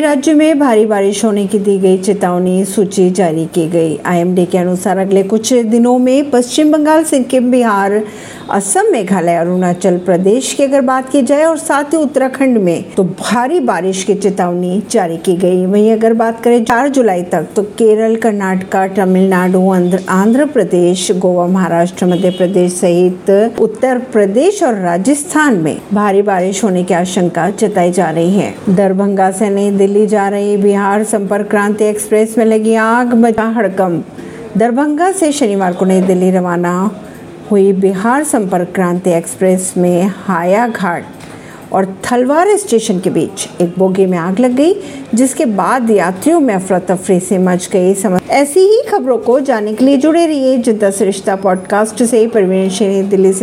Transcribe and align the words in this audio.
राज्य 0.00 0.32
में 0.32 0.58
भारी 0.58 0.84
बारिश 0.86 1.24
होने 1.24 1.46
की 1.46 1.58
दी 1.58 1.78
गई 1.78 1.98
चेतावनी 1.98 2.64
सूची 2.64 3.10
जारी 3.10 3.44
की 3.46 3.66
गई। 3.68 3.98
आईएमडी 4.06 4.44
के 4.46 4.58
अनुसार 4.58 4.98
अगले 4.98 5.22
कुछ 5.22 5.52
दिनों 5.52 5.98
में 5.98 6.30
पश्चिम 6.30 6.72
बंगाल, 6.72 7.04
सिक्किम, 7.04 7.50
बिहार, 7.50 8.02
असम, 8.50 8.90
मेघालय, 8.92 9.34
अरुणाचल 9.34 9.96
प्रदेश 9.96 10.52
की 10.52 10.62
अगर 10.62 10.80
बात 10.80 11.08
की 11.10 11.22
जाए 11.22 11.44
और 11.44 11.58
साथ 11.58 11.84
ही 11.84 11.96
उत्तराखंड 11.96 12.58
में 12.58 12.84
तो 12.96 13.04
भारी 13.04 13.60
बारिश 13.60 14.02
की 14.04 14.14
चेतावनी 14.14 14.82
जारी 14.90 15.16
की 15.16 15.36
गई। 15.36 15.64
वहीं 15.66 15.92
अगर 15.92 16.12
बात 16.12 16.42
करें 16.42 16.64
चार 16.64 16.88
जुलाई 16.88 17.22
तक 17.22 17.46
तो 17.56 17.62
केरल, 17.62 18.16
कर्नाटक, 18.16 18.94
तमिलनाडु, 18.96 19.70
आंध्र 20.08 20.46
प्रदेश, 20.46 21.10
गोवा, 21.12 21.46
महाराष्ट्र, 21.46 22.06
मध्य 22.06 22.30
प्रदेश 22.30 22.72
सहित 22.72 23.30
उत्तर 23.60 23.98
प्रदेश 24.12 24.62
और 24.62 24.74
राजस्थान 24.74 25.58
में 25.58 25.76
भारी 25.94 26.22
बारिश 26.22 26.64
होने 26.64 26.84
की 26.84 26.94
आशंका 26.94 27.48
जताई 27.50 27.92
जा 27.92 28.10
रही 28.10 28.30
है। 28.30 28.54
दरभंगा 28.70 29.30
से 29.30 29.50
नई 29.50 29.70
दिल्ली 29.84 30.06
जा 30.06 30.28
रही 30.28 30.56
बिहार 30.56 31.04
संपर्क 31.04 31.50
क्रांति 31.50 31.84
एक्सप्रेस 31.84 32.38
में 32.38 32.44
लगी 32.44 32.74
आग 32.74 33.14
मचा 33.14 33.44
हड़कम 33.44 34.02
दरभंगा 34.56 35.12
से 35.12 35.32
शनिवार 35.32 35.72
को 35.72 35.84
नई 35.84 36.00
दिल्ली 36.00 36.30
रवाना 36.30 37.00
हुई 37.50 37.72
बिहार 37.72 38.24
संपर्क 38.24 38.68
क्रांति 38.74 39.10
एक्सप्रेस 39.10 39.74
में 39.76 40.12
हाया 40.16 40.68
घाट 40.68 41.04
और 41.72 41.98
थलवार 42.04 42.56
स्टेशन 42.56 43.00
के 43.00 43.10
बीच 43.10 43.48
एक 43.60 43.74
बोगी 43.78 44.06
में 44.06 44.18
आग 44.18 44.38
लग 44.40 44.52
गई, 44.52 44.74
जिसके 45.14 45.44
बाद 45.44 45.90
यात्रियों 45.90 46.40
में 46.40 46.54
अफरा 46.54 46.78
तफरी 46.78 47.20
से 47.20 47.38
मच 47.38 47.68
गई। 47.72 47.94
समझ 47.94 48.20
ऐसी 48.30 48.60
ही 48.60 48.82
खबरों 48.90 49.18
को 49.18 49.40
जानने 49.40 49.74
के 49.74 49.84
लिए 49.84 49.96
जुड़े 49.96 50.26
रहिए 50.26 50.58
जिद्दा 50.58 50.90
सरिश्ता 50.90 51.36
पॉडकास्ट 51.36 52.02
से। 52.02 52.26
परवीन 52.26 53.08
दिल्ली 53.08 53.32
से 53.32 53.42